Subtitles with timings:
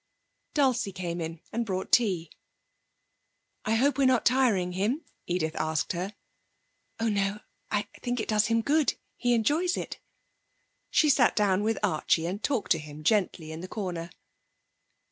[0.55, 2.31] Dulcie came in and brought tea.
[3.65, 6.15] 'I hope we're not tiring him,' Edith asked her.
[6.99, 7.41] 'Oh no.
[7.69, 8.95] I think it does him good.
[9.15, 9.99] He enjoys it.'
[10.89, 14.09] She sat down with Archie and talked to him gently in the corner.